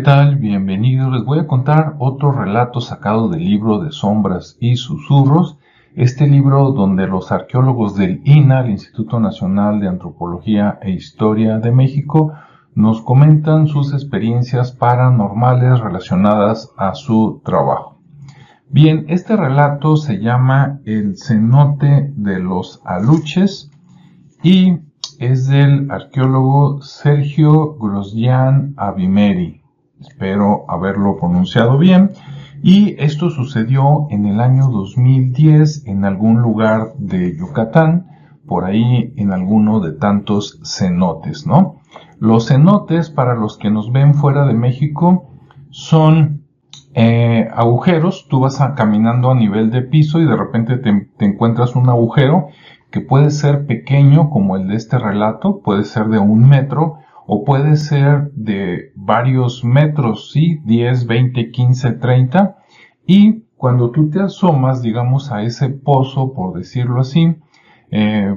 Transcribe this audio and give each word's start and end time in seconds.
¿qué 0.00 0.04
tal? 0.04 0.36
Bienvenidos. 0.36 1.12
Les 1.12 1.26
voy 1.26 1.40
a 1.40 1.46
contar 1.46 1.96
otro 1.98 2.32
relato 2.32 2.80
sacado 2.80 3.28
del 3.28 3.44
libro 3.44 3.80
de 3.80 3.92
Sombras 3.92 4.56
y 4.58 4.76
Susurros. 4.76 5.58
Este 5.94 6.26
libro 6.26 6.72
donde 6.72 7.06
los 7.06 7.30
arqueólogos 7.32 7.96
del 7.96 8.22
INA, 8.24 8.60
el 8.60 8.70
Instituto 8.70 9.20
Nacional 9.20 9.78
de 9.78 9.88
Antropología 9.88 10.78
e 10.80 10.92
Historia 10.92 11.58
de 11.58 11.70
México, 11.70 12.32
nos 12.74 13.02
comentan 13.02 13.68
sus 13.68 13.92
experiencias 13.92 14.72
paranormales 14.72 15.80
relacionadas 15.80 16.72
a 16.78 16.94
su 16.94 17.42
trabajo. 17.44 17.98
Bien, 18.70 19.04
este 19.08 19.36
relato 19.36 19.98
se 19.98 20.18
llama 20.18 20.80
El 20.86 21.18
cenote 21.18 22.10
de 22.16 22.38
los 22.38 22.80
aluches 22.86 23.70
y 24.42 24.78
es 25.18 25.46
del 25.46 25.90
arqueólogo 25.90 26.80
Sergio 26.80 27.74
Grosjean 27.74 28.72
Avimeri. 28.78 29.59
Espero 30.00 30.64
haberlo 30.68 31.16
pronunciado 31.18 31.78
bien. 31.78 32.12
Y 32.62 32.96
esto 32.98 33.30
sucedió 33.30 34.06
en 34.10 34.26
el 34.26 34.40
año 34.40 34.68
2010 34.68 35.86
en 35.86 36.04
algún 36.04 36.40
lugar 36.40 36.94
de 36.98 37.36
Yucatán, 37.36 38.08
por 38.46 38.64
ahí 38.64 39.12
en 39.16 39.32
alguno 39.32 39.80
de 39.80 39.92
tantos 39.92 40.60
cenotes, 40.64 41.46
¿no? 41.46 41.76
Los 42.18 42.48
cenotes, 42.48 43.10
para 43.10 43.34
los 43.34 43.56
que 43.56 43.70
nos 43.70 43.92
ven 43.92 44.14
fuera 44.14 44.46
de 44.46 44.54
México, 44.54 45.30
son 45.70 46.44
eh, 46.94 47.48
agujeros. 47.54 48.26
Tú 48.28 48.40
vas 48.40 48.58
caminando 48.76 49.30
a 49.30 49.34
nivel 49.34 49.70
de 49.70 49.82
piso 49.82 50.20
y 50.20 50.26
de 50.26 50.36
repente 50.36 50.76
te 50.78 51.24
encuentras 51.24 51.76
un 51.76 51.88
agujero 51.88 52.48
que 52.90 53.00
puede 53.00 53.30
ser 53.30 53.66
pequeño 53.66 54.30
como 54.30 54.56
el 54.56 54.68
de 54.68 54.76
este 54.76 54.98
relato, 54.98 55.60
puede 55.60 55.84
ser 55.84 56.08
de 56.08 56.18
un 56.18 56.48
metro 56.48 56.98
o 57.32 57.44
puede 57.44 57.76
ser 57.76 58.32
de 58.32 58.90
varios 58.96 59.62
metros, 59.62 60.32
¿sí? 60.32 60.60
10, 60.64 61.06
20, 61.06 61.52
15, 61.52 61.92
30. 61.92 62.56
Y 63.06 63.44
cuando 63.56 63.92
tú 63.92 64.10
te 64.10 64.20
asomas, 64.20 64.82
digamos, 64.82 65.30
a 65.30 65.42
ese 65.42 65.68
pozo, 65.68 66.32
por 66.32 66.58
decirlo 66.58 67.02
así, 67.02 67.36
eh, 67.92 68.34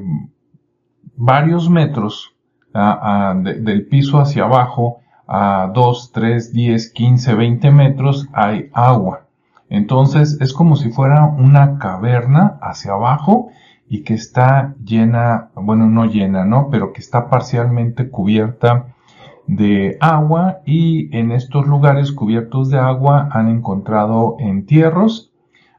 varios 1.15 1.71
metros 1.71 2.35
del 2.71 3.87
piso 3.87 4.19
hacia 4.19 4.43
abajo, 4.43 4.99
a 5.27 5.71
2, 5.73 6.11
3, 6.11 6.53
10, 6.53 6.93
15, 6.93 7.33
20 7.33 7.71
metros, 7.71 8.27
hay 8.31 8.69
agua. 8.73 9.25
Entonces 9.69 10.37
es 10.39 10.53
como 10.53 10.75
si 10.75 10.91
fuera 10.91 11.25
una 11.25 11.79
caverna 11.79 12.59
hacia 12.61 12.91
abajo 12.91 13.49
y 13.87 14.03
que 14.03 14.13
está 14.13 14.75
llena, 14.83 15.49
bueno, 15.55 15.87
no 15.87 16.05
llena, 16.05 16.45
¿no? 16.45 16.69
Pero 16.69 16.93
que 16.93 17.01
está 17.01 17.29
parcialmente 17.29 18.09
cubierta 18.09 18.95
de 19.47 19.97
agua 19.99 20.59
y 20.65 21.15
en 21.15 21.31
estos 21.31 21.67
lugares 21.67 22.11
cubiertos 22.11 22.69
de 22.69 22.79
agua 22.79 23.29
han 23.31 23.49
encontrado 23.49 24.37
entierros, 24.39 25.31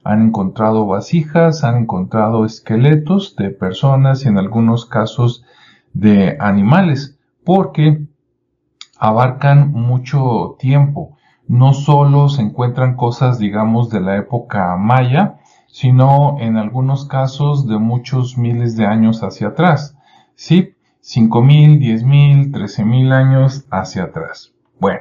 han 0.05 0.21
encontrado 0.29 0.87
vasijas, 0.87 1.65
han 1.65 1.79
encontrado 1.79 2.45
esqueletos 2.45 3.37
de 3.37 3.51
personas 3.51 4.25
y 4.25 4.29
en 4.29 4.39
algunos 4.39 4.85
casos 4.85 5.45
de 5.95 6.37
animales, 6.41 7.19
porque 7.43 8.07
abarcan 8.99 9.73
mucho 9.73 10.57
tiempo. 10.59 11.17
No 11.47 11.73
solo 11.73 12.29
se 12.29 12.43
encuentran 12.43 12.97
cosas, 12.97 13.39
digamos, 13.39 13.91
de 13.91 14.01
la 14.01 14.17
época 14.17 14.77
maya, 14.77 15.37
sino 15.75 16.37
en 16.39 16.57
algunos 16.57 17.05
casos 17.05 17.67
de 17.67 17.79
muchos 17.79 18.39
miles 18.39 18.77
de 18.77 18.87
años 18.87 19.25
hacia 19.25 19.49
atrás. 19.49 19.97
¿Sí? 20.37 20.77
5.000, 21.03 21.81
10.000, 21.81 22.53
13.000 22.53 23.13
años 23.13 23.67
hacia 23.73 24.05
atrás. 24.05 24.53
Bueno, 24.79 25.01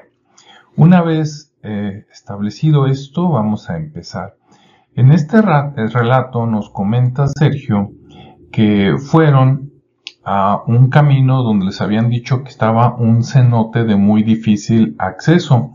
una 0.75 1.03
vez 1.03 1.53
eh, 1.61 2.07
establecido 2.11 2.87
esto, 2.87 3.29
vamos 3.29 3.69
a 3.69 3.77
empezar. 3.77 4.35
En 4.95 5.11
este 5.11 5.43
relato 5.43 6.47
nos 6.47 6.71
comenta 6.71 7.27
Sergio 7.27 7.91
que 8.51 8.95
fueron 8.97 9.73
a 10.25 10.63
un 10.65 10.89
camino 10.89 11.43
donde 11.43 11.67
les 11.67 11.81
habían 11.81 12.09
dicho 12.09 12.43
que 12.43 12.49
estaba 12.49 12.95
un 12.95 13.23
cenote 13.23 13.83
de 13.83 13.95
muy 13.95 14.23
difícil 14.23 14.95
acceso, 14.97 15.69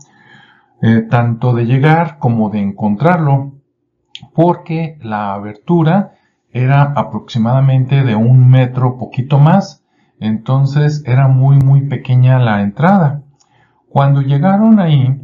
eh, 0.81 1.07
tanto 1.09 1.53
de 1.53 1.63
llegar 1.63 2.19
como 2.19 2.49
de 2.49 2.59
encontrarlo 2.59 3.58
porque 4.33 4.97
la 5.01 5.33
abertura 5.33 6.13
era 6.51 6.81
aproximadamente 6.95 8.03
de 8.03 8.15
un 8.15 8.49
metro 8.49 8.97
poquito 8.97 9.39
más, 9.39 9.83
entonces 10.19 11.03
era 11.05 11.27
muy 11.27 11.57
muy 11.57 11.81
pequeña 11.81 12.39
la 12.39 12.61
entrada. 12.61 13.23
Cuando 13.89 14.21
llegaron 14.21 14.79
ahí, 14.79 15.21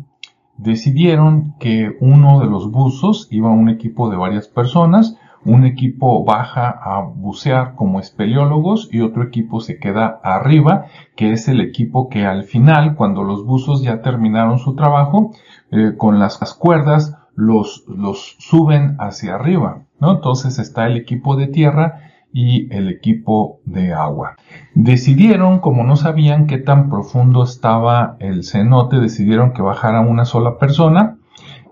decidieron 0.57 1.55
que 1.59 1.95
uno 1.99 2.39
de 2.39 2.47
los 2.47 2.71
buzos 2.71 3.27
iba 3.31 3.49
un 3.49 3.69
equipo 3.69 4.09
de 4.09 4.17
varias 4.17 4.47
personas, 4.47 5.17
un 5.43 5.63
equipo 5.63 6.23
baja 6.23 6.69
a 6.69 7.01
bucear 7.01 7.75
como 7.75 7.99
espeleólogos 7.99 8.89
y 8.91 9.01
otro 9.01 9.23
equipo 9.23 9.59
se 9.59 9.77
queda 9.77 10.19
arriba, 10.23 10.85
que 11.15 11.33
es 11.33 11.47
el 11.47 11.61
equipo 11.61 12.09
que 12.09 12.25
al 12.25 12.45
final, 12.45 12.95
cuando 12.95 13.23
los 13.23 13.45
buzos 13.45 13.83
ya 13.83 14.01
terminaron 14.01 14.57
su 14.57 14.75
trabajo, 14.75 15.31
eh, 15.71 15.93
con 15.97 16.17
las 16.17 16.39
cuerdas 16.55 17.15
los, 17.35 17.83
los 17.87 18.35
suben 18.39 18.95
hacia 18.99 19.35
arriba, 19.35 19.83
¿no? 19.99 20.13
Entonces 20.13 20.59
está 20.59 20.87
el 20.87 20.97
equipo 20.97 21.35
de 21.35 21.47
tierra 21.47 22.01
y 22.31 22.73
el 22.73 22.89
equipo 22.89 23.59
de 23.65 23.93
agua. 23.93 24.35
Decidieron, 24.73 25.59
como 25.59 25.83
no 25.83 25.95
sabían 25.95 26.47
qué 26.47 26.57
tan 26.57 26.89
profundo 26.89 27.43
estaba 27.43 28.17
el 28.19 28.43
cenote, 28.43 28.97
decidieron 28.97 29.53
que 29.53 29.61
bajara 29.61 30.01
una 30.01 30.25
sola 30.25 30.57
persona, 30.57 31.17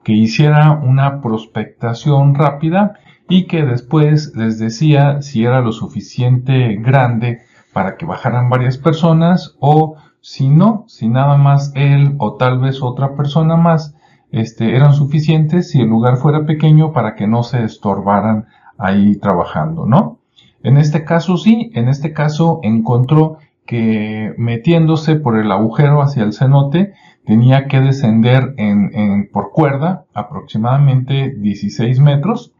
que 0.03 0.13
hiciera 0.13 0.72
una 0.72 1.22
prospectación 1.22 2.35
rápida 2.35 2.94
y 3.28 3.47
que 3.47 3.66
después 3.66 4.34
les 4.35 4.59
decía 4.59 5.22
si 5.22 5.44
era 5.44 5.62
lo 5.62 5.72
suficiente 5.72 6.75
grande 6.75 7.41
para 7.74 7.97
que 7.97 8.06
bajaran 8.06 8.50
varias 8.50 8.78
personas 8.78 9.56
o 9.59 9.95
si 10.22 10.47
no, 10.47 10.85
si 10.88 11.09
nada 11.09 11.35
más 11.35 11.74
él 11.75 12.16
o 12.19 12.35
tal 12.35 12.59
vez 12.59 12.81
otra 12.81 13.16
persona 13.16 13.57
más 13.57 13.95
este, 14.33 14.75
eran 14.75 14.94
suficientes 14.94 15.69
si 15.69 15.79
el 15.79 15.88
lugar 15.88 16.17
fuera 16.17 16.45
pequeño 16.45 16.91
para 16.91 17.13
que 17.16 17.27
no 17.27 17.44
se 17.44 17.63
estorbaran 17.63 18.47
ahí 18.79 19.16
trabajando, 19.17 19.85
¿no? 19.85 20.17
En 20.63 20.77
este 20.77 21.05
caso 21.05 21.38
sí, 21.38 21.71
en 21.75 21.88
este 21.88 22.13
caso 22.13 22.59
encontró 22.63 23.38
que 23.67 24.33
metiéndose 24.38 25.17
por 25.17 25.38
el 25.38 25.51
agujero 25.51 26.01
hacia 26.01 26.23
el 26.23 26.33
cenote 26.33 26.94
tenía 27.25 27.67
que 27.67 27.79
descender 27.79 28.55
en, 28.57 29.29
por 29.31 29.51
cuerda 29.51 30.05
aproximadamente 30.16 31.29
16 31.29 32.00
metros 32.00 32.53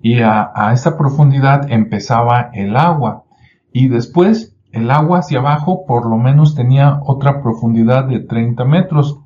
y 0.00 0.20
a, 0.20 0.50
a 0.54 0.72
esa 0.72 0.96
profundidad 0.96 1.70
empezaba 1.70 2.50
el 2.54 2.74
agua 2.74 3.24
y 3.70 3.88
después 3.88 4.56
el 4.72 4.90
agua 4.90 5.18
hacia 5.18 5.40
abajo 5.40 5.84
por 5.86 6.08
lo 6.08 6.16
menos 6.16 6.54
tenía 6.54 7.00
otra 7.04 7.42
profundidad 7.42 8.04
de 8.04 8.20
30 8.20 8.64
metros. 8.64 9.20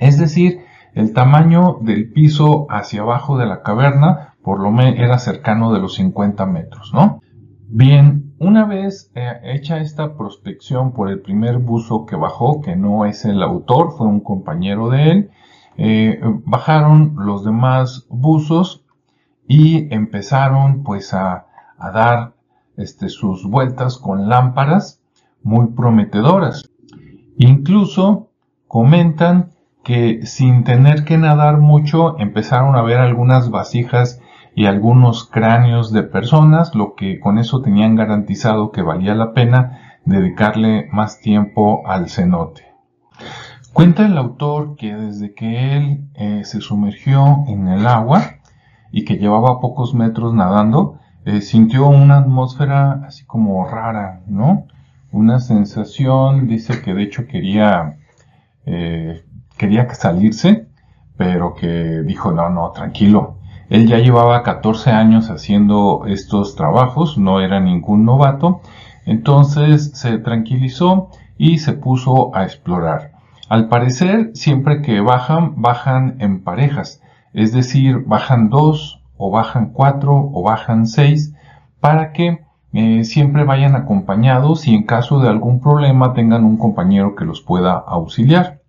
Es 0.00 0.18
decir, 0.18 0.62
el 0.94 1.12
tamaño 1.12 1.78
del 1.80 2.12
piso 2.12 2.66
hacia 2.70 3.02
abajo 3.02 3.38
de 3.38 3.46
la 3.46 3.62
caverna 3.62 4.32
por 4.42 4.60
lo 4.60 4.70
menos 4.70 4.98
era 4.98 5.18
cercano 5.18 5.72
de 5.72 5.80
los 5.80 5.94
50 5.94 6.46
metros, 6.46 6.92
¿no? 6.92 7.20
Bien, 7.68 8.34
una 8.38 8.66
vez 8.66 9.10
eh, 9.14 9.40
hecha 9.44 9.78
esta 9.78 10.16
prospección 10.16 10.92
por 10.92 11.08
el 11.08 11.20
primer 11.20 11.58
buzo 11.58 12.04
que 12.04 12.16
bajó, 12.16 12.60
que 12.60 12.76
no 12.76 13.06
es 13.06 13.24
el 13.24 13.42
autor, 13.42 13.92
fue 13.96 14.06
un 14.06 14.20
compañero 14.20 14.90
de 14.90 15.10
él, 15.10 15.30
eh, 15.78 16.20
bajaron 16.44 17.14
los 17.16 17.44
demás 17.44 18.06
buzos 18.10 18.84
y 19.46 19.92
empezaron 19.94 20.82
pues 20.82 21.14
a, 21.14 21.46
dar 21.78 22.34
este, 22.76 23.08
sus 23.08 23.44
vueltas 23.44 23.98
con 23.98 24.28
lámparas 24.28 25.00
muy 25.42 25.68
prometedoras. 25.68 26.68
Incluso 27.38 28.28
comentan 28.68 29.50
que 29.82 30.26
sin 30.26 30.64
tener 30.64 31.04
que 31.04 31.18
nadar 31.18 31.58
mucho 31.58 32.18
empezaron 32.18 32.76
a 32.76 32.82
ver 32.82 32.98
algunas 32.98 33.50
vasijas 33.50 34.20
y 34.54 34.66
algunos 34.66 35.24
cráneos 35.24 35.92
de 35.92 36.02
personas, 36.02 36.74
lo 36.74 36.94
que 36.94 37.18
con 37.20 37.38
eso 37.38 37.62
tenían 37.62 37.96
garantizado 37.96 38.70
que 38.70 38.82
valía 38.82 39.14
la 39.14 39.32
pena 39.32 39.98
dedicarle 40.04 40.88
más 40.92 41.20
tiempo 41.20 41.82
al 41.86 42.08
cenote. 42.08 42.62
Cuenta 43.72 44.04
el 44.04 44.18
autor 44.18 44.76
que 44.76 44.94
desde 44.94 45.32
que 45.34 45.76
él 45.76 46.10
eh, 46.14 46.42
se 46.44 46.60
sumergió 46.60 47.44
en 47.48 47.68
el 47.68 47.86
agua 47.86 48.22
y 48.90 49.04
que 49.04 49.16
llevaba 49.16 49.60
pocos 49.60 49.94
metros 49.94 50.34
nadando, 50.34 50.98
eh, 51.24 51.40
sintió 51.40 51.86
una 51.86 52.18
atmósfera 52.18 53.04
así 53.06 53.24
como 53.24 53.66
rara, 53.66 54.20
¿no? 54.26 54.66
Una 55.10 55.40
sensación, 55.40 56.48
dice 56.48 56.82
que 56.82 56.92
de 56.92 57.02
hecho 57.02 57.26
quería 57.26 57.96
eh, 58.66 59.24
quería 59.62 59.88
salirse, 59.94 60.66
pero 61.16 61.54
que 61.54 62.02
dijo, 62.02 62.32
no, 62.32 62.50
no, 62.50 62.72
tranquilo. 62.72 63.36
Él 63.70 63.86
ya 63.86 63.98
llevaba 63.98 64.42
14 64.42 64.90
años 64.90 65.30
haciendo 65.30 66.02
estos 66.08 66.56
trabajos, 66.56 67.16
no 67.16 67.40
era 67.40 67.60
ningún 67.60 68.04
novato, 68.04 68.60
entonces 69.06 69.92
se 69.94 70.18
tranquilizó 70.18 71.10
y 71.38 71.58
se 71.58 71.74
puso 71.74 72.34
a 72.34 72.42
explorar. 72.42 73.12
Al 73.48 73.68
parecer, 73.68 74.32
siempre 74.34 74.82
que 74.82 75.00
bajan, 75.00 75.62
bajan 75.62 76.16
en 76.18 76.42
parejas, 76.42 77.00
es 77.32 77.52
decir, 77.52 78.02
bajan 78.04 78.50
dos 78.50 79.00
o 79.16 79.30
bajan 79.30 79.70
cuatro 79.72 80.28
o 80.34 80.42
bajan 80.42 80.88
seis 80.88 81.36
para 81.78 82.12
que 82.12 82.40
eh, 82.72 83.04
siempre 83.04 83.44
vayan 83.44 83.76
acompañados 83.76 84.66
y 84.66 84.74
en 84.74 84.82
caso 84.86 85.20
de 85.20 85.28
algún 85.28 85.60
problema 85.60 86.14
tengan 86.14 86.42
un 86.42 86.56
compañero 86.56 87.14
que 87.14 87.24
los 87.24 87.42
pueda 87.42 87.74
auxiliar. 87.74 88.61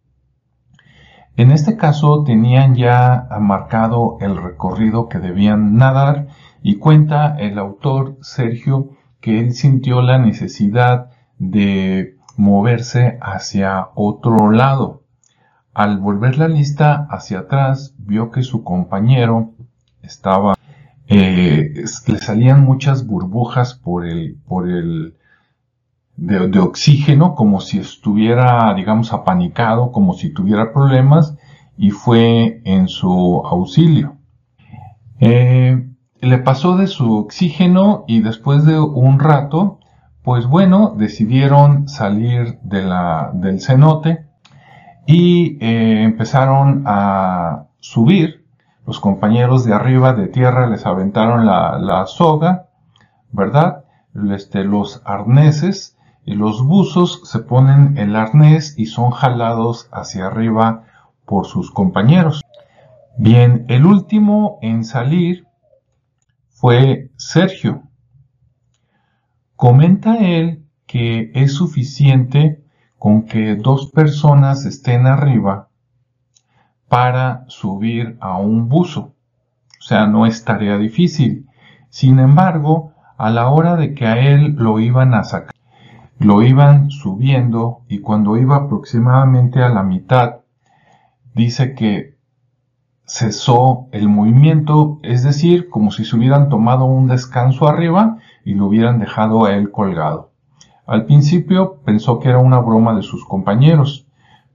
En 1.36 1.52
este 1.52 1.78
caso 1.78 2.24
tenían 2.24 2.76
ya 2.76 3.28
marcado 3.40 4.18
el 4.22 4.38
recorrido 4.38 5.10
que 5.10 5.18
debían 5.18 5.78
nadar 5.78 6.28
y 6.62 6.76
cuenta 6.76 7.36
el 7.40 7.58
autor 7.58 8.18
Sergio 8.22 8.90
que 9.20 9.40
él 9.40 9.54
sintió 9.54 10.02
la 10.02 10.20
necesidad 10.20 11.10
de 11.40 12.18
moverse 12.38 13.18
hacia 13.22 13.90
otro 13.96 14.52
lado. 14.52 15.04
Al 15.74 15.98
volver 15.98 16.38
la 16.38 16.48
lista 16.48 17.08
hacia 17.10 17.40
atrás, 17.40 17.96
vio 17.98 18.30
que 18.30 18.44
su 18.44 18.64
compañero 18.64 19.54
estaba, 20.04 20.56
eh, 21.08 21.74
le 22.08 22.18
salían 22.20 22.64
muchas 22.64 23.08
burbujas 23.08 23.74
por 23.74 24.06
el, 24.06 24.38
por 24.48 24.70
el, 24.70 25.16
de, 26.16 26.60
oxígeno, 26.60 27.36
como 27.36 27.60
si 27.60 27.80
estuviera, 27.80 28.74
digamos, 28.76 29.14
apanicado, 29.14 29.92
como 29.92 30.14
si 30.14 30.34
tuviera 30.34 30.74
problemas, 30.74 31.36
y 31.78 31.92
fue 31.92 32.62
en 32.66 32.88
su 32.88 33.42
auxilio. 33.46 34.18
Eh, 35.20 35.90
le 36.22 36.38
pasó 36.40 36.78
de 36.78 36.88
su 36.88 37.14
oxígeno 37.14 38.06
y 38.08 38.22
después 38.22 38.66
de 38.66 38.80
un 38.80 39.20
rato 39.20 39.80
pues 40.24 40.48
bueno, 40.48 40.94
decidieron 40.98 41.90
salir 41.90 42.58
de 42.64 42.82
la, 42.82 43.32
del 43.34 43.60
cenote 43.60 44.26
y 45.06 45.58
eh, 45.64 46.04
empezaron 46.04 46.84
a 46.88 47.66
subir. 47.80 48.46
Los 48.86 49.00
compañeros 49.00 49.66
de 49.66 49.74
arriba 49.74 50.14
de 50.14 50.28
tierra 50.28 50.68
les 50.68 50.86
aventaron 50.86 51.46
la, 51.46 51.78
la 51.78 52.06
soga, 52.06 52.68
¿verdad? 53.32 53.84
Este, 54.32 54.64
los 54.64 55.02
arneses 55.06 55.98
y 56.26 56.36
los 56.36 56.66
buzos 56.66 57.22
se 57.26 57.40
ponen 57.40 57.98
el 57.98 58.16
arnés 58.16 58.76
y 58.78 58.86
son 58.86 59.12
jalados 59.12 59.90
hacia 59.92 60.28
arriba 60.28 60.86
por 61.26 61.46
sus 61.46 61.72
compañeros. 61.72 62.42
Bien, 63.18 63.66
el 63.68 63.86
último 63.86 64.58
en 64.62 64.84
salir 64.84 65.48
fue 66.50 67.12
Sergio. 67.18 67.84
Comenta 69.56 70.18
él 70.18 70.66
que 70.88 71.32
es 71.36 71.54
suficiente 71.54 72.64
con 72.98 73.24
que 73.24 73.56
dos 73.56 73.92
personas 73.92 74.66
estén 74.66 75.08
arriba 75.08 75.70
para 76.88 77.46
subir 77.48 78.18
a 78.22 78.38
un 78.38 78.70
buzo. 78.70 79.14
O 79.80 79.82
sea, 79.82 80.08
no 80.08 80.26
es 80.26 80.46
tarea 80.46 80.78
difícil. 80.78 81.48
Sin 81.90 82.20
embargo, 82.20 82.94
a 83.18 83.30
la 83.30 83.50
hora 83.50 83.76
de 83.76 83.94
que 83.94 84.08
a 84.08 84.18
él 84.18 84.56
lo 84.58 84.80
iban 84.80 85.14
a 85.14 85.24
sacar, 85.24 85.53
lo 86.20 86.42
iban 86.42 86.90
subiendo 86.90 87.82
y 87.88 88.00
cuando 88.00 88.38
iba 88.38 88.56
aproximadamente 88.56 89.62
a 89.62 89.70
la 89.70 89.84
mitad, 89.84 90.42
dice 91.34 91.74
que 91.74 92.16
cesó 93.06 93.88
el 93.92 94.08
movimiento, 94.08 95.00
es 95.04 95.24
decir, 95.24 95.70
como 95.70 95.92
si 95.92 96.06
se 96.06 96.16
hubieran 96.16 96.50
tomado 96.50 96.86
un 96.86 97.08
descanso 97.08 97.68
arriba 97.68 98.18
y 98.46 98.54
lo 98.54 98.68
hubieran 98.68 99.00
dejado 99.00 99.46
a 99.46 99.54
él 99.54 99.72
colgado. 99.72 100.32
Al 100.86 101.06
principio 101.06 101.80
pensó 101.86 102.20
que 102.20 102.30
era 102.30 102.40
una 102.40 102.60
broma 102.60 102.96
de 102.96 103.04
sus 103.04 103.26
compañeros, 103.26 104.08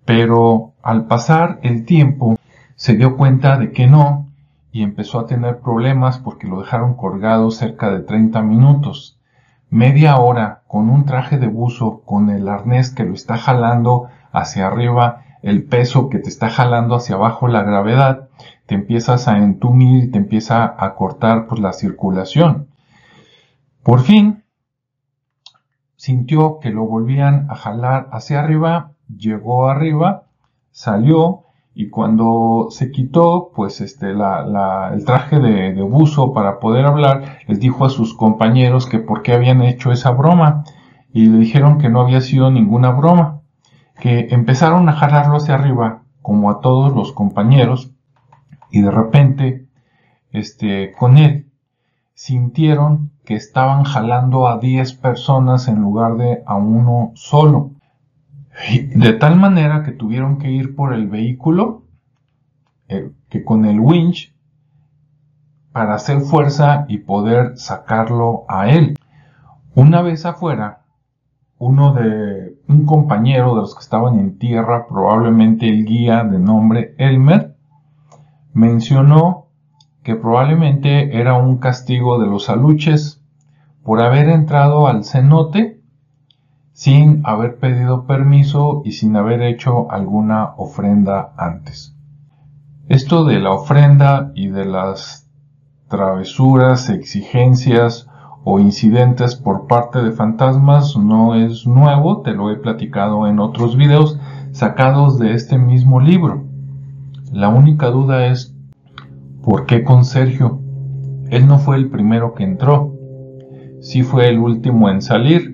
pero 0.04 0.72
al 0.82 1.06
pasar 1.06 1.58
el 1.62 1.84
tiempo 1.84 2.36
se 2.76 2.96
dio 2.96 3.16
cuenta 3.16 3.58
de 3.58 3.72
que 3.72 3.86
no 3.86 4.28
y 4.72 4.82
empezó 4.82 5.18
a 5.18 5.26
tener 5.26 5.60
problemas 5.60 6.18
porque 6.18 6.46
lo 6.46 6.60
dejaron 6.60 6.94
colgado 6.94 7.50
cerca 7.50 7.90
de 7.90 8.00
30 8.00 8.42
minutos. 8.42 9.17
Media 9.70 10.16
hora 10.16 10.62
con 10.66 10.88
un 10.88 11.04
traje 11.04 11.38
de 11.38 11.46
buzo 11.46 12.00
con 12.06 12.30
el 12.30 12.48
arnés 12.48 12.90
que 12.90 13.04
lo 13.04 13.12
está 13.12 13.36
jalando 13.36 14.08
hacia 14.32 14.66
arriba, 14.66 15.24
el 15.42 15.64
peso 15.64 16.08
que 16.08 16.18
te 16.18 16.30
está 16.30 16.48
jalando 16.48 16.94
hacia 16.94 17.16
abajo, 17.16 17.48
la 17.48 17.62
gravedad, 17.62 18.28
te 18.64 18.74
empiezas 18.74 19.28
a 19.28 19.36
entumir 19.36 20.04
y 20.04 20.10
te 20.10 20.18
empieza 20.18 20.74
a 20.78 20.94
cortar 20.94 21.46
pues, 21.46 21.60
la 21.60 21.74
circulación. 21.74 22.68
Por 23.82 24.00
fin, 24.00 24.44
sintió 25.96 26.60
que 26.60 26.70
lo 26.70 26.86
volvían 26.86 27.50
a 27.50 27.54
jalar 27.54 28.08
hacia 28.12 28.40
arriba, 28.40 28.92
llegó 29.14 29.68
arriba, 29.68 30.24
salió 30.70 31.44
y 31.78 31.90
cuando 31.90 32.66
se 32.70 32.90
quitó 32.90 33.52
pues 33.54 33.80
este 33.80 34.10
el 34.10 35.04
traje 35.04 35.38
de, 35.38 35.72
de, 35.74 35.82
buzo 35.82 36.32
para 36.32 36.58
poder 36.58 36.84
hablar 36.84 37.38
les 37.46 37.60
dijo 37.60 37.84
a 37.84 37.88
sus 37.88 38.14
compañeros 38.14 38.86
que 38.86 38.98
por 38.98 39.22
qué 39.22 39.32
habían 39.32 39.62
hecho 39.62 39.92
esa 39.92 40.10
broma 40.10 40.64
y 41.12 41.26
le 41.26 41.38
dijeron 41.38 41.78
que 41.78 41.88
no 41.88 42.00
había 42.00 42.20
sido 42.20 42.50
ninguna 42.50 42.90
broma 42.90 43.42
que 44.00 44.26
empezaron 44.30 44.88
a 44.88 44.94
jalarlo 44.94 45.36
hacia 45.36 45.54
arriba 45.54 46.02
como 46.20 46.50
a 46.50 46.60
todos 46.60 46.92
los 46.96 47.12
compañeros 47.12 47.92
y 48.72 48.82
de 48.82 48.90
repente 48.90 49.68
este 50.32 50.92
con 50.98 51.16
él 51.16 51.46
sintieron 52.14 53.12
que 53.24 53.36
estaban 53.36 53.84
jalando 53.84 54.48
a 54.48 54.58
10 54.58 54.94
personas 54.94 55.68
en 55.68 55.76
lugar 55.76 56.16
de 56.16 56.42
a 56.44 56.56
uno 56.56 57.12
solo. 57.14 57.70
De 58.94 59.12
tal 59.12 59.36
manera 59.36 59.84
que 59.84 59.92
tuvieron 59.92 60.38
que 60.38 60.50
ir 60.50 60.74
por 60.74 60.92
el 60.92 61.06
vehículo, 61.06 61.84
eh, 62.88 63.12
que 63.28 63.44
con 63.44 63.64
el 63.64 63.78
winch, 63.78 64.34
para 65.72 65.94
hacer 65.94 66.20
fuerza 66.22 66.84
y 66.88 66.98
poder 66.98 67.56
sacarlo 67.56 68.44
a 68.48 68.68
él. 68.68 68.98
Una 69.74 70.02
vez 70.02 70.26
afuera, 70.26 70.82
uno 71.58 71.92
de 71.94 72.56
un 72.66 72.84
compañero 72.84 73.54
de 73.54 73.60
los 73.60 73.74
que 73.74 73.82
estaban 73.82 74.18
en 74.18 74.38
tierra, 74.38 74.86
probablemente 74.88 75.68
el 75.68 75.84
guía 75.84 76.24
de 76.24 76.38
nombre 76.38 76.94
Elmer, 76.98 77.56
mencionó 78.52 79.46
que 80.02 80.16
probablemente 80.16 81.18
era 81.18 81.34
un 81.34 81.58
castigo 81.58 82.18
de 82.18 82.26
los 82.26 82.48
aluches 82.48 83.22
por 83.84 84.02
haber 84.02 84.28
entrado 84.28 84.88
al 84.88 85.04
cenote 85.04 85.77
sin 86.78 87.22
haber 87.24 87.58
pedido 87.58 88.06
permiso 88.06 88.82
y 88.84 88.92
sin 88.92 89.16
haber 89.16 89.42
hecho 89.42 89.90
alguna 89.90 90.54
ofrenda 90.58 91.32
antes. 91.36 91.96
Esto 92.88 93.24
de 93.24 93.40
la 93.40 93.50
ofrenda 93.50 94.30
y 94.36 94.46
de 94.46 94.64
las 94.64 95.28
travesuras, 95.88 96.88
exigencias 96.88 98.08
o 98.44 98.60
incidentes 98.60 99.34
por 99.34 99.66
parte 99.66 100.00
de 100.04 100.12
fantasmas 100.12 100.96
no 100.96 101.34
es 101.34 101.66
nuevo, 101.66 102.22
te 102.22 102.32
lo 102.32 102.48
he 102.52 102.54
platicado 102.54 103.26
en 103.26 103.40
otros 103.40 103.76
videos 103.76 104.20
sacados 104.52 105.18
de 105.18 105.34
este 105.34 105.58
mismo 105.58 105.98
libro. 105.98 106.44
La 107.32 107.48
única 107.48 107.88
duda 107.88 108.26
es 108.26 108.54
¿Por 109.42 109.66
qué 109.66 109.82
con 109.82 110.04
Sergio? 110.04 110.60
Él 111.28 111.48
no 111.48 111.58
fue 111.58 111.74
el 111.74 111.90
primero 111.90 112.34
que 112.34 112.44
entró, 112.44 112.94
sí 113.80 114.04
fue 114.04 114.28
el 114.28 114.38
último 114.38 114.88
en 114.90 115.02
salir. 115.02 115.47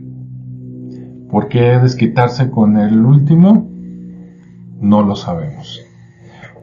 ¿Por 1.34 1.48
qué 1.48 1.80
desquitarse 1.80 2.48
con 2.48 2.76
el 2.76 3.04
último? 3.04 3.68
No 4.78 5.02
lo 5.02 5.16
sabemos. 5.16 5.82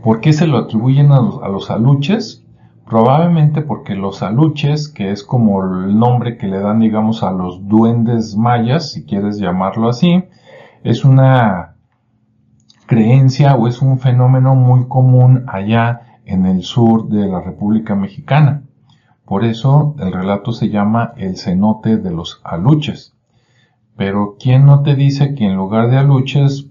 ¿Por 0.02 0.22
qué 0.22 0.32
se 0.32 0.48
lo 0.48 0.60
atribuyen 0.60 1.12
a 1.12 1.20
los, 1.20 1.70
aluches? 1.70 2.46
Probablemente 2.86 3.64
porque 3.64 3.96
los 3.96 4.24
aluches, 4.24 4.88
que 4.88 5.12
es 5.12 5.26
como 5.26 5.62
el 5.62 6.00
nombre 6.00 6.38
que 6.38 6.48
le 6.48 6.60
dan, 6.60 6.80
digamos, 6.80 7.22
a 7.22 7.32
los 7.32 7.68
duendes 7.68 8.38
mayas, 8.38 8.94
si 8.94 9.04
quieres 9.04 9.40
llamarlo 9.40 9.90
así, 9.90 10.24
es 10.86 11.04
una 11.04 11.76
creencia 12.86 13.56
o 13.56 13.68
es 13.68 13.82
un 13.82 14.00
fenómeno 14.00 14.56
muy 14.56 14.88
común 14.88 15.44
allá 15.48 16.22
en 16.24 16.46
el 16.46 16.64
sur 16.64 17.10
de 17.10 17.28
la 17.28 17.42
República 17.42 17.94
Mexicana. 17.94 18.64
Por 19.26 19.44
eso 19.44 19.96
el 20.00 20.14
relato 20.14 20.54
se 20.54 20.70
llama 20.70 21.12
El 21.18 21.36
cenote 21.36 21.98
de 21.98 22.12
los 22.12 22.40
aluches. 22.46 23.14
Pero 24.04 24.36
¿quién 24.40 24.66
no 24.66 24.82
te 24.82 24.96
dice 24.96 25.36
que 25.36 25.46
en 25.46 25.56
lugar 25.56 25.92
de 25.92 26.00
aluches, 26.00 26.66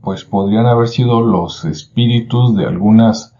pues 0.00 0.24
podrían 0.24 0.66
haber 0.66 0.86
sido 0.86 1.22
los 1.22 1.64
espíritus 1.64 2.54
de 2.54 2.66
algunas 2.66 3.34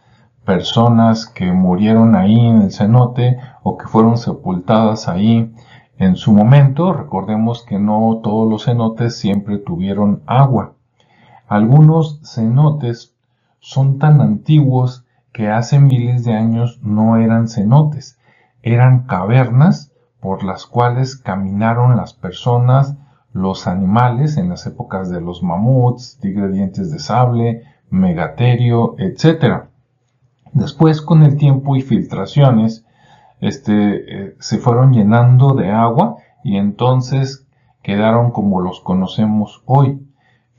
personas 0.45 1.27
que 1.27 1.53
murieron 1.53 2.17
ahí 2.17 2.37
en 2.37 2.63
el 2.63 2.73
cenote 2.73 3.39
o 3.63 3.79
que 3.79 3.87
fueron 3.87 4.19
sepultadas 4.19 5.07
ahí 5.07 5.55
en 5.99 6.17
su 6.17 6.33
momento? 6.33 6.93
Recordemos 6.93 7.63
que 7.63 7.79
no 7.79 8.19
todos 8.25 8.51
los 8.51 8.65
cenotes 8.65 9.17
siempre 9.17 9.59
tuvieron 9.59 10.21
agua. 10.27 10.73
Algunos 11.47 12.21
cenotes 12.25 13.15
son 13.61 14.01
tan 14.01 14.21
antiguos 14.21 15.05
que 15.33 15.49
hace 15.49 15.79
miles 15.79 16.25
de 16.25 16.33
años 16.35 16.81
no 16.83 17.17
eran 17.17 17.47
cenotes, 17.47 18.19
eran 18.63 19.05
cavernas 19.07 19.93
por 20.19 20.43
las 20.43 20.67
cuales 20.67 21.15
caminaron 21.15 21.97
las 21.97 22.15
personas, 22.15 22.97
los 23.33 23.67
animales 23.67 24.37
en 24.37 24.49
las 24.49 24.67
épocas 24.67 25.11
de 25.11 25.21
los 25.21 25.43
mamuts, 25.43 26.19
tigre 26.21 26.49
dientes 26.49 26.91
de 26.91 26.99
sable, 26.99 27.63
megaterio, 27.91 28.95
etc. 28.99 29.65
Después, 30.53 31.03
con 31.03 31.23
el 31.23 31.37
tiempo 31.37 31.77
y 31.77 31.83
filtraciones, 31.83 32.85
este, 33.41 33.73
eh, 34.27 34.37
se 34.41 34.59
fueron 34.59 34.93
llenando 34.93 35.55
de 35.55 35.71
agua 35.71 36.17
y 36.43 36.57
entonces 36.57 37.47
quedaron 37.83 38.33
como 38.33 38.61
los 38.61 38.81
conocemos 38.81 39.63
hoy. 39.67 40.03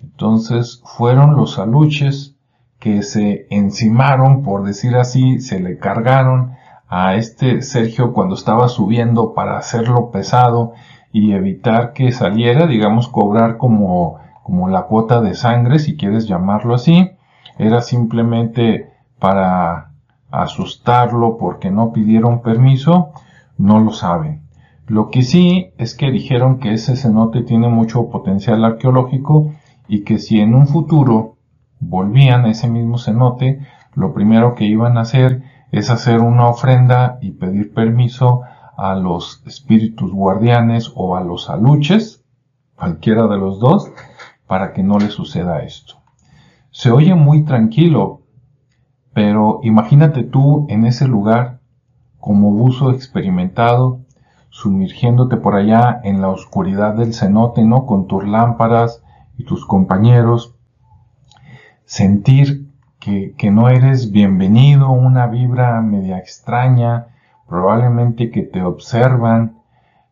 Entonces 0.02 0.82
fueron 0.86 1.36
los 1.36 1.60
aluches 1.60 2.36
que 2.80 3.04
se 3.04 3.48
encimaron, 3.50 4.44
por 4.44 4.64
decir 4.64 4.96
así, 4.96 5.42
se 5.42 5.60
le 5.60 5.78
cargaron 5.78 6.54
a 6.88 7.16
este 7.16 7.62
Sergio 7.62 8.14
cuando 8.14 8.36
estaba 8.36 8.68
subiendo 8.70 9.34
para 9.34 9.58
hacerlo 9.58 10.12
pesado 10.12 10.74
y 11.12 11.34
evitar 11.34 11.94
que 11.94 12.12
saliera, 12.12 12.68
digamos, 12.68 13.08
cobrar 13.08 13.58
como, 13.58 14.20
como 14.44 14.70
la 14.70 14.84
cuota 14.84 15.22
de 15.22 15.36
sangre, 15.36 15.80
si 15.80 15.98
quieres 15.98 16.28
llamarlo 16.28 16.76
así. 16.76 17.12
Era 17.58 17.82
simplemente 17.82 18.90
para 19.20 19.92
asustarlo 20.32 21.38
porque 21.38 21.72
no 21.72 21.92
pidieron 21.92 22.42
permiso, 22.42 23.12
no 23.58 23.80
lo 23.80 23.92
saben. 23.92 24.42
Lo 24.88 25.10
que 25.10 25.22
sí 25.22 25.72
es 25.78 25.96
que 25.96 26.12
dijeron 26.12 26.60
que 26.60 26.74
ese 26.74 26.96
cenote 26.96 27.44
tiene 27.44 27.68
mucho 27.68 28.10
potencial 28.10 28.64
arqueológico 28.66 29.54
y 29.88 30.04
que 30.04 30.20
si 30.20 30.40
en 30.40 30.56
un 30.56 30.68
futuro 30.68 31.36
volvían 31.80 32.46
a 32.46 32.52
ese 32.52 32.68
mismo 32.68 32.98
cenote, 32.98 33.60
lo 33.94 34.14
primero 34.14 34.56
que 34.56 34.66
iban 34.66 34.98
a 34.98 35.02
hacer 35.02 35.44
es 35.72 35.90
hacer 35.90 36.22
una 36.22 36.48
ofrenda 36.48 37.20
y 37.22 37.32
pedir 37.32 37.74
permiso 37.74 38.42
a 38.80 38.96
los 38.96 39.44
espíritus 39.46 40.12
guardianes 40.12 40.92
o 40.96 41.16
a 41.16 41.22
los 41.22 41.50
aluches, 41.50 42.24
cualquiera 42.76 43.28
de 43.28 43.38
los 43.38 43.60
dos, 43.60 43.92
para 44.48 44.74
que 44.74 44.84
no 44.84 45.00
le 45.00 45.10
suceda 45.10 45.64
esto. 45.64 45.96
Se 46.72 46.90
oye 46.92 47.14
muy 47.14 47.44
tranquilo, 47.44 48.22
pero 49.14 49.60
imagínate 49.64 50.24
tú 50.24 50.66
en 50.70 50.86
ese 50.86 51.08
lugar 51.08 51.60
como 52.20 52.52
buzo 52.52 52.92
experimentado, 52.92 54.02
sumergiéndote 54.50 55.38
por 55.38 55.56
allá 55.56 56.00
en 56.04 56.22
la 56.22 56.30
oscuridad 56.30 56.96
del 56.96 57.14
cenote, 57.14 57.64
¿no? 57.64 57.86
Con 57.86 58.08
tus 58.08 58.26
lámparas 58.26 59.04
y 59.38 59.44
tus 59.44 59.66
compañeros, 59.66 60.56
sentir 61.86 62.70
que, 63.00 63.34
que 63.38 63.52
no 63.52 63.70
eres 63.70 64.12
bienvenido, 64.12 64.90
una 64.90 65.28
vibra 65.28 65.82
media 65.82 66.18
extraña, 66.18 67.08
probablemente 67.50 68.30
que 68.30 68.44
te 68.44 68.62
observan, 68.62 69.58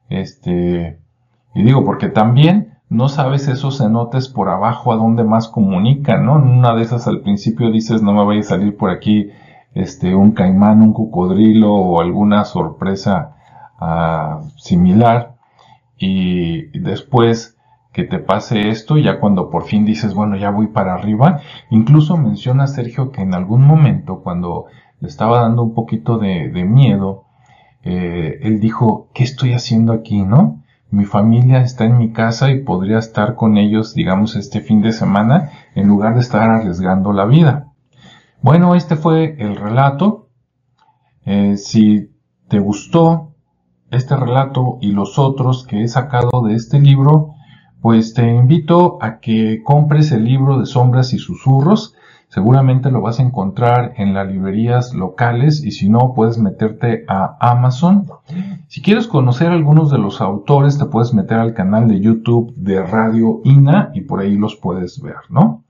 este, 0.10 1.00
y 1.54 1.64
digo, 1.64 1.86
porque 1.86 2.10
también 2.10 2.78
no 2.90 3.10
sabes 3.10 3.48
esos 3.48 3.78
cenotes 3.80 4.30
por 4.30 4.50
abajo 4.50 4.92
a 4.92 4.96
dónde 4.96 5.24
más 5.24 5.50
comunican, 5.50 6.26
¿no? 6.26 6.38
En 6.38 6.48
una 6.48 6.74
de 6.74 6.84
esas 6.84 7.08
al 7.08 7.22
principio 7.22 7.72
dices, 7.72 8.02
no 8.02 8.14
me 8.14 8.24
vaya 8.26 8.40
a 8.40 8.44
salir 8.44 8.78
por 8.78 8.90
aquí, 8.90 9.30
este, 9.74 10.16
un 10.16 10.32
caimán, 10.32 10.82
un 10.82 10.94
cocodrilo 10.94 11.74
o 11.74 12.02
alguna 12.02 12.46
sorpresa 12.46 13.36
uh, 13.80 14.50
similar, 14.58 15.36
y 16.00 16.80
después 16.80 17.58
que 17.92 18.04
te 18.04 18.20
pase 18.20 18.70
esto, 18.70 18.98
ya 18.98 19.20
cuando 19.20 19.50
por 19.50 19.64
fin 19.64 19.84
dices, 19.86 20.14
bueno, 20.14 20.38
ya 20.38 20.52
voy 20.52 20.68
para 20.68 20.94
arriba, 20.94 21.42
incluso 21.70 22.18
menciona 22.18 22.68
Sergio 22.68 23.12
que 23.12 23.22
en 23.22 23.34
algún 23.34 23.66
momento, 23.66 24.22
cuando 24.24 24.66
le 25.00 25.08
estaba 25.08 25.42
dando 25.42 25.64
un 25.64 25.74
poquito 25.74 26.18
de 26.18 26.64
miedo, 26.64 27.27
eh, 27.90 28.40
él 28.42 28.60
dijo, 28.60 29.10
¿qué 29.14 29.24
estoy 29.24 29.54
haciendo 29.54 29.94
aquí, 29.94 30.22
no? 30.22 30.62
Mi 30.90 31.06
familia 31.06 31.62
está 31.62 31.86
en 31.86 31.98
mi 31.98 32.12
casa 32.12 32.52
y 32.52 32.62
podría 32.62 32.98
estar 32.98 33.36
con 33.36 33.58
ellos, 33.58 33.94
digamos, 33.94 34.36
este 34.36 34.60
fin 34.60 34.82
de 34.82 34.92
semana, 34.92 35.52
en 35.74 35.88
lugar 35.88 36.16
de 36.16 36.20
estar 36.20 36.50
arriesgando 36.50 37.14
la 37.14 37.24
vida. 37.24 37.72
Bueno, 38.42 38.76
este 38.76 38.98
fue 38.98 39.38
el 39.40 39.56
relato. 39.56 40.28
Eh, 41.26 41.56
si 41.56 42.12
te 42.50 42.60
gustó 42.60 43.36
este 43.90 44.18
relato 44.18 44.80
y 44.82 44.92
los 44.92 45.18
otros 45.18 45.66
que 45.66 45.84
he 45.84 45.88
sacado 45.88 46.42
de 46.44 46.56
este 46.56 46.82
libro, 46.82 47.36
pues 47.82 48.14
te 48.14 48.30
invito 48.30 48.98
a 49.02 49.22
que 49.22 49.62
compres 49.64 50.12
el 50.12 50.26
libro 50.26 50.60
de 50.60 50.66
sombras 50.66 51.14
y 51.14 51.20
susurros 51.20 51.96
Seguramente 52.38 52.92
lo 52.92 53.02
vas 53.02 53.20
a 53.20 53.24
encontrar 53.24 53.94
en 53.98 54.14
las 54.14 54.28
librerías 54.28 54.94
locales 54.94 55.64
y 55.66 55.72
si 55.72 55.90
no, 55.90 56.14
puedes 56.14 56.38
meterte 56.38 57.04
a 57.08 57.36
Amazon. 57.40 58.06
Si 58.68 58.84
quieres 58.84 59.08
conocer 59.08 59.48
algunos 59.52 59.90
de 59.90 59.98
los 59.98 60.22
autores, 60.22 60.78
te 60.78 60.86
puedes 60.86 61.16
meter 61.16 61.40
al 61.40 61.56
canal 61.56 61.88
de 61.88 62.00
YouTube 62.00 62.54
de 62.56 62.84
Radio 62.84 63.42
INA 63.44 63.90
y 63.96 64.02
por 64.02 64.20
ahí 64.20 64.36
los 64.36 64.56
puedes 64.56 65.02
ver, 65.02 65.16
¿no? 65.32 65.64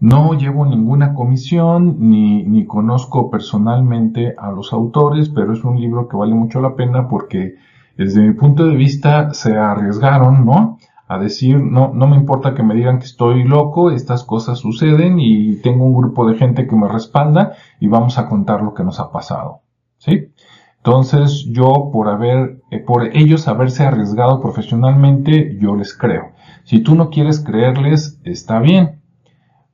No 0.00 0.32
llevo 0.32 0.64
ninguna 0.64 1.12
comisión 1.12 1.96
ni, 1.98 2.44
ni 2.44 2.64
conozco 2.64 3.30
personalmente 3.30 4.32
a 4.38 4.50
los 4.50 4.72
autores, 4.72 5.28
pero 5.28 5.52
es 5.52 5.64
un 5.64 5.78
libro 5.78 6.08
que 6.08 6.16
vale 6.16 6.34
mucho 6.34 6.62
la 6.62 6.76
pena 6.76 7.08
porque 7.08 7.56
desde 7.98 8.22
mi 8.22 8.32
punto 8.32 8.64
de 8.64 8.74
vista 8.74 9.34
se 9.34 9.54
arriesgaron, 9.54 10.46
¿no? 10.46 10.78
A 11.08 11.18
decir, 11.18 11.62
no, 11.62 11.92
no 11.94 12.06
me 12.08 12.16
importa 12.16 12.54
que 12.54 12.62
me 12.62 12.74
digan 12.74 12.98
que 12.98 13.04
estoy 13.04 13.44
loco, 13.44 13.90
estas 13.90 14.24
cosas 14.24 14.58
suceden 14.58 15.20
y 15.20 15.56
tengo 15.56 15.84
un 15.84 15.96
grupo 15.96 16.28
de 16.28 16.36
gente 16.36 16.66
que 16.66 16.76
me 16.76 16.88
respalda 16.88 17.52
y 17.78 17.86
vamos 17.86 18.18
a 18.18 18.28
contar 18.28 18.62
lo 18.62 18.74
que 18.74 18.84
nos 18.84 18.98
ha 18.98 19.12
pasado. 19.12 19.60
¿Sí? 19.98 20.32
Entonces, 20.78 21.46
yo 21.50 21.90
por 21.92 22.08
haber, 22.08 22.62
eh, 22.70 22.78
por 22.78 23.04
ellos 23.16 23.48
haberse 23.48 23.84
arriesgado 23.84 24.40
profesionalmente, 24.40 25.58
yo 25.60 25.74
les 25.74 25.96
creo. 25.96 26.30
Si 26.64 26.80
tú 26.80 26.94
no 26.94 27.10
quieres 27.10 27.40
creerles, 27.40 28.20
está 28.22 28.60
bien. 28.60 29.00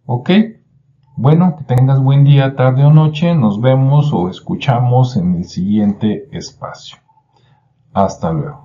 ¿Ok? 0.07 0.31
Bueno, 1.17 1.57
que 1.59 1.65
tengas 1.65 2.03
buen 2.03 2.25
día, 2.25 2.57
tarde 2.57 2.85
o 2.85 2.93
noche. 2.93 3.35
Nos 3.35 3.61
vemos 3.61 4.13
o 4.15 4.31
escuchamos 4.31 5.17
en 5.17 5.35
el 5.35 5.45
siguiente 5.45 6.29
espacio. 6.33 6.97
Hasta 7.93 8.33
luego. 8.33 8.62